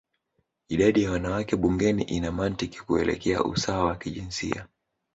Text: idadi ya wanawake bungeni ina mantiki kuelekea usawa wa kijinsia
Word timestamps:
idadi 0.69 1.03
ya 1.03 1.11
wanawake 1.11 1.55
bungeni 1.55 2.03
ina 2.03 2.31
mantiki 2.31 2.79
kuelekea 2.81 3.43
usawa 3.43 3.85
wa 3.85 3.95
kijinsia 3.95 4.67